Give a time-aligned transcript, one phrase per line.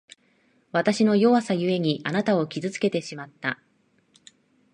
[0.71, 3.59] わたしの弱さゆえに、あなたを傷つけてしまった。